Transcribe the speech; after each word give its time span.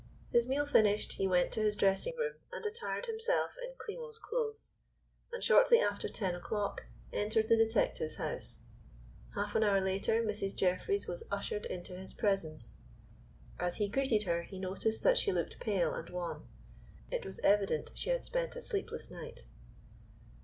His 0.31 0.47
meal 0.47 0.65
finished, 0.65 1.13
he 1.13 1.27
went 1.27 1.51
to 1.51 1.59
his 1.61 1.75
dressing 1.75 2.15
room 2.17 2.33
and 2.51 2.65
attired 2.65 3.05
himself 3.05 3.51
in 3.63 3.75
Klimo's 3.77 4.17
clothes, 4.17 4.73
and 5.31 5.43
shortly 5.43 5.77
after 5.79 6.09
ten 6.09 6.33
o'clock 6.33 6.87
entered 7.13 7.47
the 7.49 7.55
detective's 7.55 8.15
house. 8.15 8.61
Half 9.35 9.53
an 9.55 9.61
hour 9.61 9.79
later 9.79 10.23
Mrs. 10.23 10.55
Jeffreys 10.55 11.05
was 11.05 11.23
ushered 11.31 11.67
into 11.67 11.95
his 11.97 12.15
presence. 12.15 12.79
As 13.59 13.75
he 13.75 13.89
greeted 13.89 14.23
her 14.23 14.41
he 14.41 14.57
noticed 14.57 15.03
that 15.03 15.19
she 15.19 15.31
looked 15.31 15.59
pale 15.59 15.93
and 15.93 16.09
wan. 16.09 16.47
It 17.11 17.23
was 17.23 17.37
evident 17.41 17.91
she 17.93 18.09
had 18.09 18.23
spent 18.23 18.55
a 18.55 18.61
sleepless 18.63 19.11
night. 19.11 19.45